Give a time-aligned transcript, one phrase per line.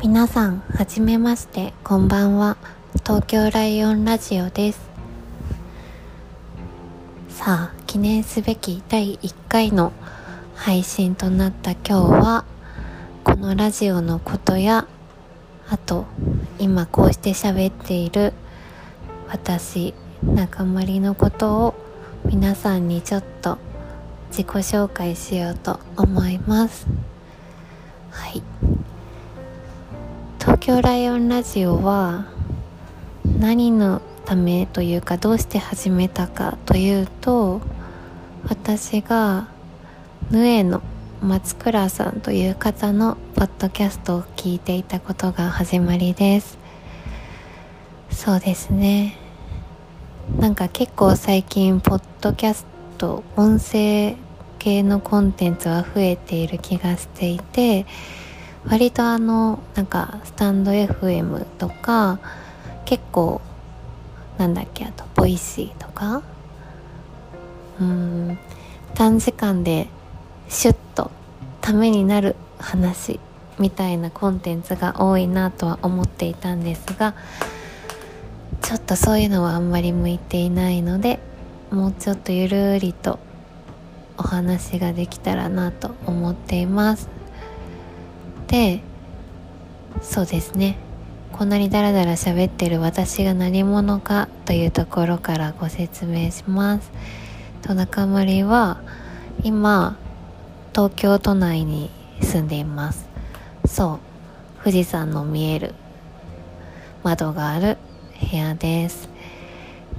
[0.00, 2.56] 皆さん、はじめまして、こんばんは。
[3.04, 4.80] 東京ライオンラジオです。
[7.28, 9.92] さあ、記念すべき第1回の
[10.54, 12.44] 配信となった今日は、
[13.24, 14.86] このラジオのことや、
[15.68, 16.06] あと、
[16.60, 18.34] 今こうして喋っている
[19.28, 21.74] 私、中森のことを
[22.24, 23.58] 皆さんにちょっと
[24.30, 26.86] 自己紹介しようと思います。
[28.12, 28.44] はい。
[30.48, 32.24] 東京ライオンラジオは
[33.38, 37.60] 何のためというかどうして始めたかというと
[38.48, 39.48] 私が
[40.30, 40.80] ヌエの
[41.20, 46.56] 松倉さんという方のポッドキャストを聞いていたことが始まりです。
[48.10, 49.18] そうですね。
[50.38, 52.64] なんか結構最近ポッドキャス
[52.96, 54.16] ト音声
[54.58, 57.84] 系のコンテンツは増えている気がしていて
[58.66, 62.18] 割とあのなんかスタンド FM とか
[62.84, 63.40] 結構
[64.36, 66.22] なんだっけあと Voicy とか。
[67.80, 68.38] うん
[68.94, 69.88] 短時間で
[70.48, 71.10] シュッと
[71.60, 73.20] ためになる話
[73.58, 77.14] みたいなコンテンツが多いなとは思っていたんですが
[78.62, 81.20] ちょっとそういうのはあんまり向いていないので
[81.70, 83.18] もうちょっとゆるりと
[84.16, 87.17] お話ができたらなと思っています。
[88.48, 88.80] で
[90.02, 90.76] そうですね。
[91.32, 96.90] こんなにダラダラ喋ってる私が何者かというところからご説明します。
[97.62, 98.80] と中森は
[99.42, 99.96] 今
[100.74, 103.08] 東京都内に住んでいます。
[103.66, 104.00] そ
[104.60, 105.74] う富士山の見える
[107.04, 107.76] 窓がある
[108.30, 109.08] 部屋です。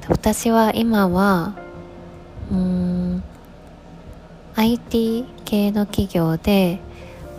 [0.07, 1.55] 私は今は
[2.51, 3.23] うーん
[4.55, 6.79] IT 系の企業で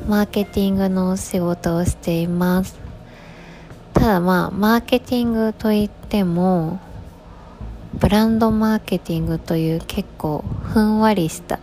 [0.09, 2.79] マーケティングの仕事をしています。
[3.95, 6.81] ただまあマーケティングといっても
[7.95, 11.61] ブランドマーケティングという結構ふんわりした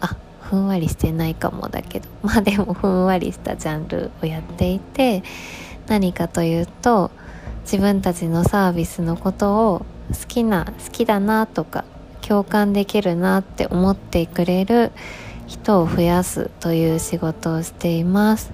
[0.00, 5.22] あふんわりしてないかもだけど まあでもふんわりしたジャンルをやっていて
[5.86, 7.10] 何かというと
[7.62, 11.84] 自分たちのサービスのことを好きな好きだなとか
[12.20, 14.92] 共感できるなって思ってくれる
[15.50, 18.52] 人を増やすという仕事をしています。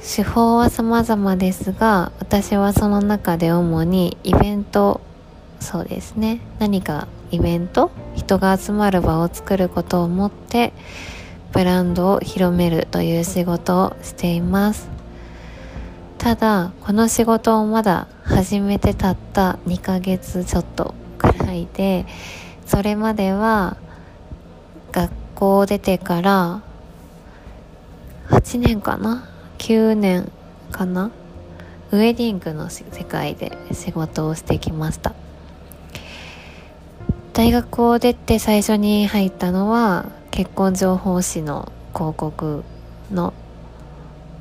[0.00, 5.00] 手法は様々ですが私はその中で主にイベント
[5.58, 6.40] そうですね。
[6.60, 10.72] 何かイベント人が集まる場を作ることをもって
[11.52, 14.88] ブランドを広めるという仕事をしています。
[16.18, 22.06] ただこの仕事をまだ始めてたった2ヶ月ちょっとくらいで
[22.64, 23.76] それまでは
[24.92, 26.62] 学校を出てから
[28.28, 29.28] 8年かな
[29.58, 30.30] ？9年
[30.70, 31.10] かな？
[31.90, 35.14] ウェディングの世界で仕事をしてきました。
[37.32, 42.64] 大学を出て最初に入ったのは結婚情報誌の広告
[43.10, 43.34] の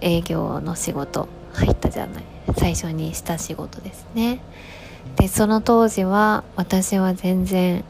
[0.02, 2.24] 営業の仕事入ったじゃない。
[2.58, 4.40] 最初にした仕事ですね。
[5.18, 7.84] でその当時は私は全然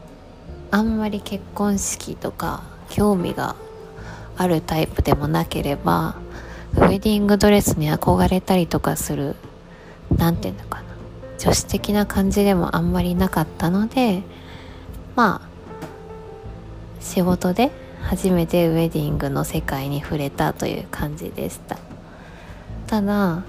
[0.70, 3.56] あんまり結婚式とか興味が
[4.36, 6.16] あるタイプでもなければ
[6.74, 9.36] ウェディングドレスに憧れたりとかする
[10.16, 10.84] 何て言うのかな
[11.38, 14.22] 女子的な感じでもあんまりなかったので
[15.16, 15.54] まあ
[17.00, 17.70] 仕事で
[18.02, 21.78] 初めてウェディングの世界に触れたという感じでした。
[22.86, 23.42] ただ、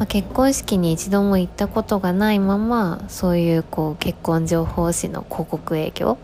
[0.00, 6.16] まあ、結婚式に一度も行ったことがないままそういうこう結婚情報誌の広告営業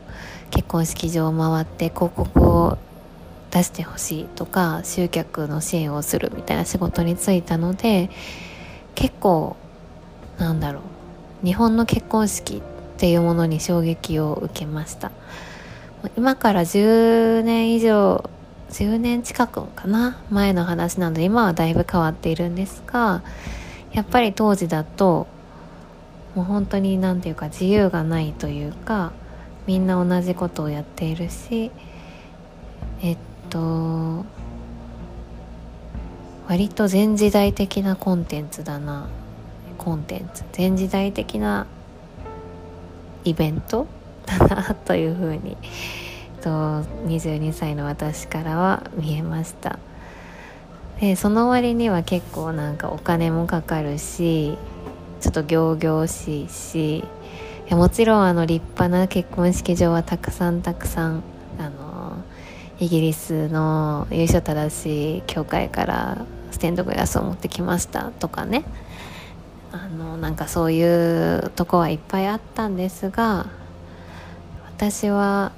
[0.51, 2.79] 結婚式場を回って広告を
[3.51, 8.09] 出してほしいとか集客の支援をするみたいな仕事に就いたので
[8.95, 9.57] 結構
[10.39, 10.81] なんだろ
[11.43, 12.61] う日本の結婚式っ
[12.97, 15.11] ていうものに衝撃を受けました。
[16.17, 18.31] 今から10年以上
[18.71, 23.23] 10年近くかな前の話なので今はだいぶ変わっているんですが
[23.93, 25.27] やっぱり当時だと
[26.35, 29.13] もう本当に何て言うか自由がないというか
[29.67, 31.71] みんな同じことをやっているし
[33.03, 33.19] えっ
[33.49, 34.25] と
[36.49, 39.09] 割と前時代的なコンテンツだな。
[39.79, 40.45] コンテンツ。
[40.57, 41.67] 前時代的な
[43.25, 43.89] イベント
[44.27, 45.57] だなというふうに
[46.41, 46.51] と
[47.09, 49.81] 22歳の私からは見えました。
[51.01, 54.57] でその割には結構なんかお金もかかるし
[55.21, 57.05] ちょっと仰々しいし
[57.69, 61.23] やもちろんあの立派な結婚式場はたくさんたくさん
[61.59, 62.17] あの
[62.79, 68.65] イギリスの優勝正しい教会からステンドグラスを持ってきましたとかね。
[69.73, 73.47] あのなんかそういうとこはいっぱいあったんですが
[74.65, 75.53] 私は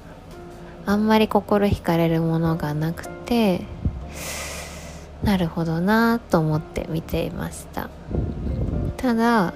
[0.85, 3.61] あんまり心惹かれるものがなくて
[5.23, 7.89] なるほどなと思って見ていました。
[8.97, 9.53] ただ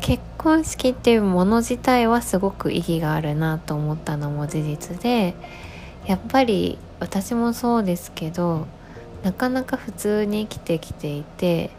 [0.00, 5.34] 結婚式っていうもの自体はすごく意義があるなと思ったのも事実で
[6.06, 8.66] やっぱり私もそうですけど
[9.22, 11.70] なかなか普通に生きてきていて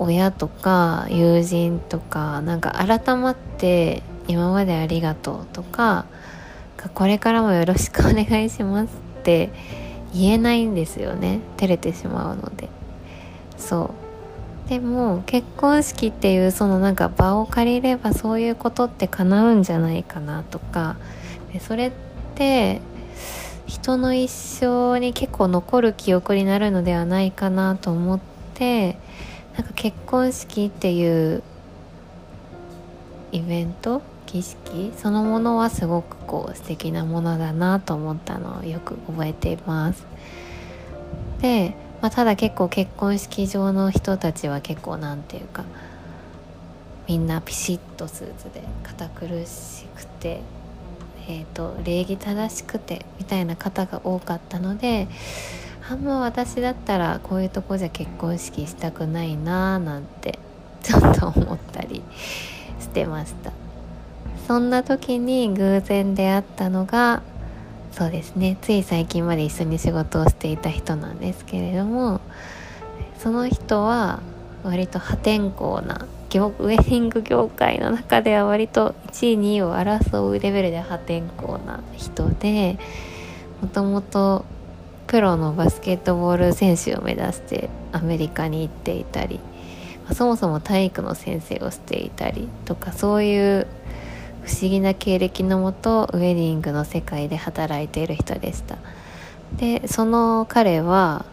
[0.00, 6.06] 親とか友人とかなんか改まって今までありがとうとか
[6.94, 8.90] これからもよろしくお願いします
[9.20, 9.50] って
[10.14, 11.40] 言えないんですよね。
[11.56, 12.68] 照れてしまうので。
[13.56, 13.94] そ
[14.66, 14.68] う。
[14.68, 20.96] でも結婚式っていうそのなんか場を借りればそういうことって叶うんじゃないかなとか。
[21.52, 21.92] でそれっ
[22.34, 22.82] て
[23.66, 28.20] 人の一生に結構残る記憶になるのではないかなと思っ
[28.54, 28.98] て
[29.56, 31.42] なんか結婚式っていう
[33.32, 40.06] イベント儀式そのものはすごくこう素敵なものだなと思ったのをよく覚えています。
[41.40, 45.64] で、まあ、ただ結構結婚式場の人たちは結構なんていうか
[47.06, 50.42] みんなピシッとスーツで堅苦しくて、
[51.26, 55.08] えーと、礼儀正しくてみたいな方が多かったので
[55.88, 60.38] あんま私だったらこういうとこじゃ結婚式したくないなーなんて
[60.82, 62.02] ちょっと思ったり
[62.78, 63.67] してました。
[64.48, 67.22] そんな時に偶然出会ったのが
[67.92, 68.56] そうですね。
[68.62, 72.22] つい最近まで一緒に仕事をしていた人なんですけれども
[73.18, 74.20] その人は
[74.64, 82.78] 割と破天荒なウェディング業界の中では割と1位2位を争うレベルで破天荒な人で
[83.60, 84.46] もともと
[85.08, 89.40] プロのバスケットボール選手を目指してアメリカに行っていたり
[90.14, 93.66] そもそも体育の先生をしていたりとかそういう
[94.48, 98.78] 不思議な経歴のもとウェディングの世界で働いている人でした。
[99.58, 101.26] でその彼は、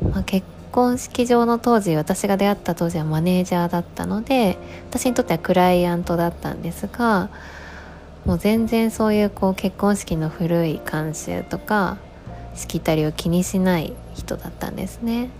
[0.00, 4.58] まあ、結婚式場の当時私が出会った当時はマネージャーだったので
[4.90, 7.30] 私にとってはクライアントだったんですが
[8.24, 11.98] もう全然そういうこう結婚式の古い慣習とか
[12.54, 15.30] しきたりを気にしない人だったんですね。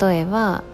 [0.00, 0.64] 例えば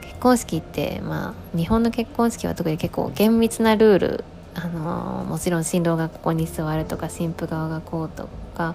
[0.00, 4.24] 結婚式ってまあ日本の結婚式は特に結構厳密なルール
[4.58, 8.26] あのもちろん新郎がここに座るとか新婦側がこうと
[8.56, 8.74] か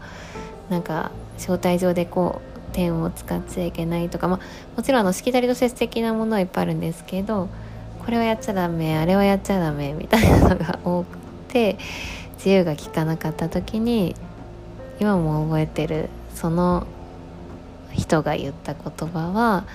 [0.70, 4.40] なんか招待状でこう点を使っちゃいけないとか、まあ、
[4.78, 7.50] もちろんあのしきたりとして素敵なものはいっぱいあるんですけど
[8.00, 11.18] これはやっちゃダメあれはやっちゃダメみたいなのが多く
[11.50, 11.78] て
[12.36, 14.16] 自由が利かなかった時に
[15.00, 16.86] 今も覚えてるその
[17.92, 19.66] 人が言った言葉は、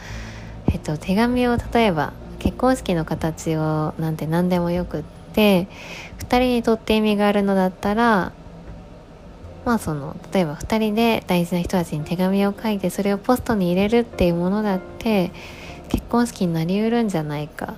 [0.72, 5.68] えっと、手紙を例えば結婚式の形をなんて何でもよくってで
[6.18, 8.32] 2人にとって意味があるのだったら
[9.66, 15.30] まあその例えば2人で大事な人たちに手紙を書いてそれをポストに入れるっていうものだって
[15.90, 17.74] 結婚式になりうるんじゃないかっ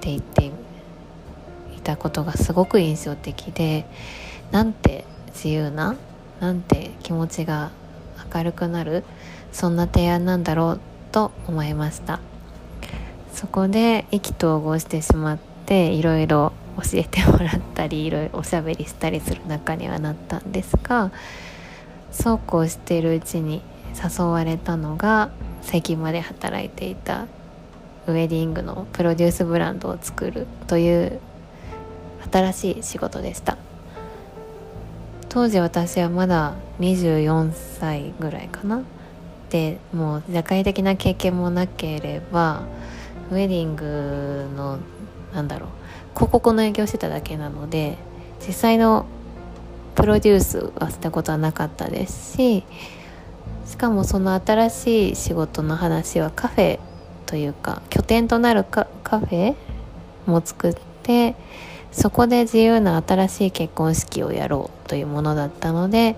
[0.00, 3.84] て言っていたことがすごく印象的で
[4.50, 5.96] なんて自由な
[6.40, 7.70] なんて気持ちが
[8.34, 9.04] 明るくなる
[9.52, 10.80] そんな提案なんだろう
[11.12, 12.20] と思いました。
[13.34, 21.12] そこで意気投合してしまっていろいろ教えてもらったりいろいろおしゃべりしたりする中にはなったんですが
[22.10, 23.62] そうこうしてるうちに
[23.94, 25.30] 誘われたのが
[25.62, 27.26] 最近まで働いていた
[28.06, 31.20] ウェディングのプロデュースブランドを作るという
[32.30, 33.56] 新しい仕事でした。
[35.28, 38.82] 当時私はまだ24歳ぐらいかな。
[39.50, 42.62] でもう社会的な経験もなければ
[43.30, 44.78] ウェディングの
[45.32, 45.68] なんだろう
[46.14, 47.98] 広告の営業してただけなので
[48.46, 49.06] 実際の
[49.94, 52.64] プロデュースはしたことはなかったですし
[53.66, 56.80] しかもその新しい仕事の話はカフェ
[57.26, 59.54] というか拠点となるカフェ
[60.26, 61.34] も作って
[61.92, 66.16] そこで自由な新しい結婚式をやろうというものだったので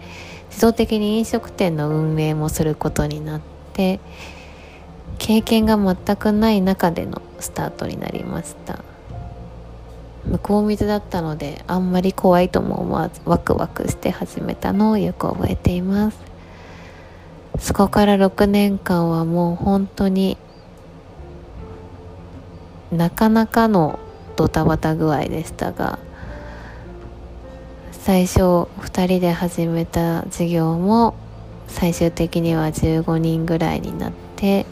[0.49, 3.41] 自動的に飲食店の運営もすることになっ
[3.73, 4.01] て
[5.19, 8.96] 経験が全くない中でのスタートになりました。
[10.31, 16.19] 向こう水だったのであんまり怖いとも思わずワクワクして始めたのをよく覚えています。
[17.59, 20.37] そこから6年間はもう本当に
[22.93, 23.99] なかなかの
[24.37, 25.99] ドタバタ具合でしたが
[27.93, 31.15] 最初2人で始めた事業も
[31.67, 34.67] 最終的には15人ぐらいになって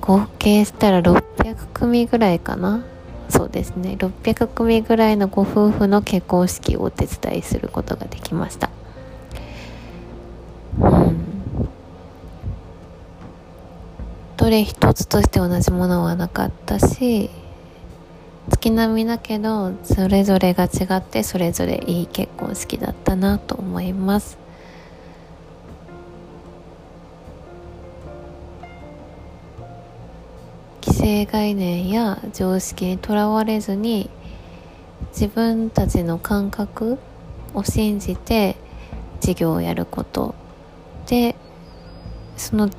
[0.00, 2.84] 合計したら600組ぐらいかな。
[3.28, 3.96] そうですね。
[3.98, 8.70] 600組ぐらいのご夫婦の結婚式をお手伝いすることができました。
[10.80, 11.24] うん。
[14.36, 17.30] どれ一つとして同じものはなかったし
[18.50, 24.43] 月並みだけどそれぞれが違ってそれぞれいい結婚式だったなと思います。
[31.04, 34.08] 既成概念や常識にとらわれずに
[35.12, 36.98] 自分たちの感覚
[37.52, 38.56] を信じて
[39.20, 40.34] 事業をやること
[41.06, 41.36] で
[42.38, 42.70] その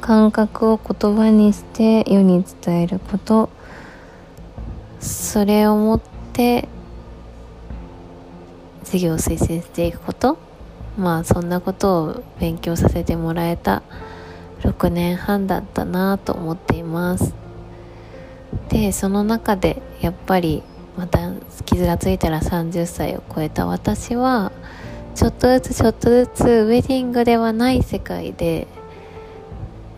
[0.00, 3.50] 感覚を言葉にして世に伝えること。
[5.00, 6.00] それをもっ
[6.32, 6.68] て
[8.84, 10.38] 事業を推進していくこと。
[10.96, 13.82] まあそんなことを勉強させてもらえた。
[14.64, 17.34] 6年半だったなと思っています。
[18.68, 20.62] でその中でやっぱり
[20.96, 21.18] また
[21.64, 24.52] 傷がついたら30歳を超えた私は
[25.14, 28.66] ちょっとずつちょっとずつウェディングではない世界で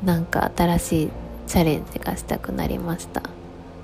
[0.04, 1.10] なんか新しい
[1.46, 3.22] チャレンジがしたくなりました。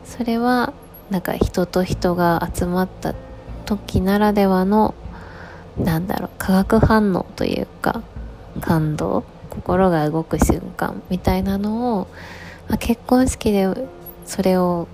[0.04, 0.72] それは
[1.10, 3.14] なんか人と人が集まった
[3.66, 4.94] 時ならではの
[5.78, 8.02] なんだろう化学反応というか
[8.60, 12.08] 感動心が動く瞬間みたいなのを、
[12.68, 13.68] まあ、結婚式で
[14.24, 14.88] それを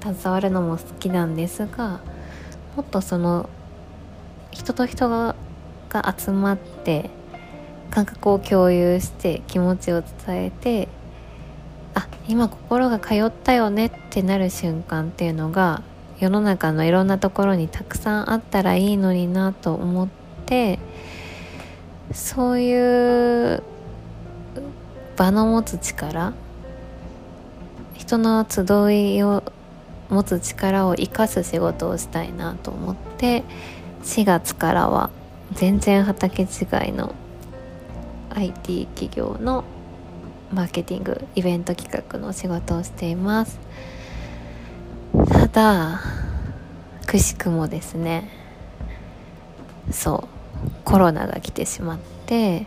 [0.00, 2.00] 携わるのも好きなんですが
[2.76, 3.50] もっとその
[4.52, 5.34] 人と人が
[5.88, 7.10] が集まって
[7.90, 10.88] 感覚を共有して気持ちを伝えて
[11.94, 15.82] あ今心が通ったよねってなる瞬間っていうのが
[16.20, 20.08] 世の中のいろんなところにたくさんあったらいいのになと思っ
[20.46, 20.78] て
[22.12, 23.62] そういう
[25.16, 26.34] 場の持つ力
[27.94, 29.42] 人の集いを
[30.10, 33.42] 持つ力を生かす仕事をしたいなと思って
[34.02, 35.10] 4月からは
[35.52, 37.14] 全然畑違いの
[38.30, 39.64] IT 企業の
[40.52, 43.58] マーケティングイベント企画の仕事をしています。
[45.30, 46.00] ただ
[47.06, 48.30] くしくもですね
[49.90, 52.66] そうコロナが来てしまって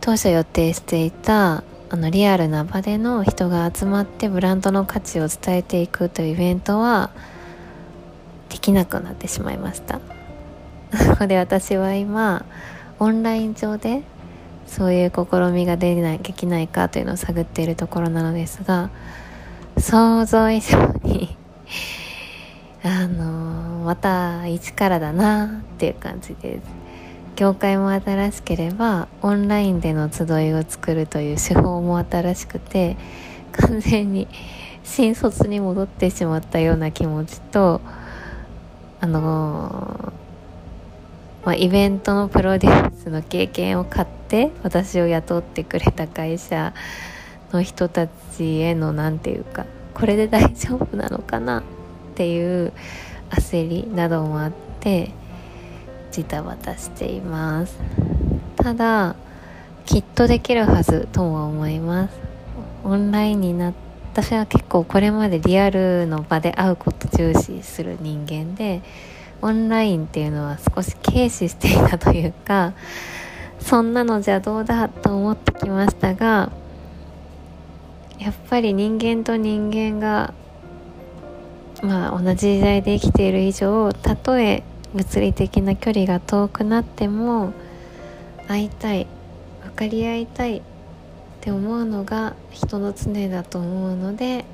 [0.00, 7.10] 当初予定していたあのリアルな場での人が集まってブランドの価値を伝えていくというイベントは
[8.48, 10.00] できなくなってしまいました。
[10.96, 12.46] そこで私は今
[12.98, 14.04] オンライン上で
[14.66, 18.88] そういう試みができないできないかというのを探っているところなのですが
[19.76, 21.36] 想像以上に
[22.82, 26.81] あのまた一からだなっていう感じです。
[27.36, 32.96] 業界も新しければオンラインでの集いを作るという手法も新しくて
[33.52, 34.28] 完全に
[34.84, 37.80] 新卒に戻ってしまったような気持ちと
[39.00, 40.12] あの
[41.44, 46.72] まあ、イベントのプロデュースの経験を買って私を雇ってくれた会社
[47.50, 51.62] の人たちへの何て言うかこれで大丈夫なのかなっ
[52.14, 52.72] ていう
[53.30, 55.10] 焦りなどもあって
[56.12, 57.76] ジタバタしています。
[58.56, 59.16] ただ
[59.84, 62.20] きっとできるはずとも思います。
[62.84, 63.72] オンラインにな
[64.12, 68.82] 私は結構これまでリアルの場で会うこと重視する人間で
[69.40, 72.74] オンラインっていうのは少し軽視していたというか
[73.58, 76.52] そんなのじゃどうだと思ってきましたが
[78.18, 80.34] やっぱり人間と人間が
[81.82, 84.62] まあ同じ時代で生きている以上たとえ
[84.94, 87.52] 物理的な距離が遠くなっても
[88.48, 89.06] 会いたい
[89.62, 90.62] 分かり合いたいっ
[91.40, 94.44] て思うのが人の常だと思うので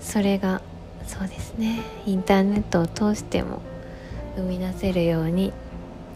[0.00, 0.60] それが
[1.06, 3.62] そうですねインターネットを通しても
[4.36, 5.52] 生み出せるように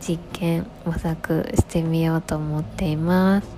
[0.01, 3.49] 実験模索してみようと思っています。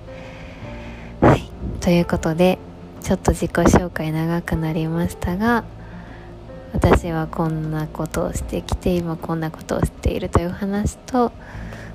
[1.21, 2.59] はい、ということで
[3.01, 5.63] ちょっと自己紹介長くなりましたが
[6.73, 11.31] 私はこんなことをしてきて今こんなことをしているという話と、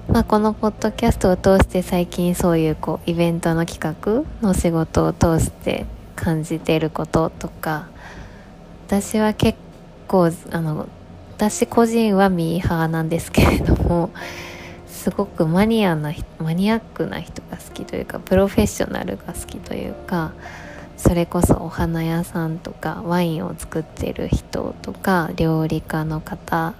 [0.08, 7.88] まあ、このポッドキャストを通して最近そういうこうイベントの企画の仕事を通して感じていることとか
[8.86, 9.58] 私は結
[10.06, 10.88] 構あの
[11.36, 14.10] 私個人はミーハーなんですけれども
[14.86, 20.32] すごくマニアなマニアックな人が好きというかプロフェッショナルが好きというか
[20.98, 26.74] それこそお花屋さんとかワインを作ってる人とか料理家の方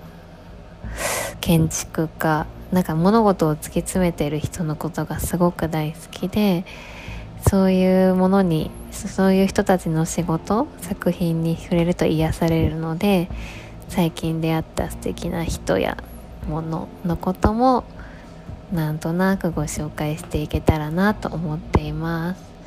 [1.41, 6.65] 建築家なんか物事を突き詰めてる人のことがすごく大好きで
[7.49, 13.31] そういうものにそういう人たちの仕事作品に触れると癒されるので
[13.89, 15.97] 最近出会った素敵な人や
[16.49, 17.85] もののことも
[18.73, 22.58] なんとなくご紹介していけたらなと思っています。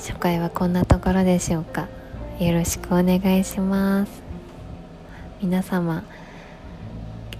[0.00, 1.86] 初回はこんなところでしょうか。
[2.38, 4.22] よろしくお願いします。
[5.42, 6.04] 皆様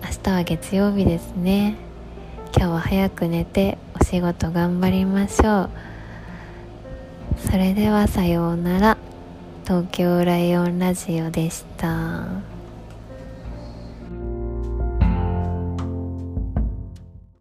[0.02, 1.76] 明日は月曜日ですね。
[2.54, 5.70] 今日は早く寝てお仕事頑張りましょう。
[7.50, 8.98] それではさようなら。
[9.64, 12.59] 東京ライオンラジオでした。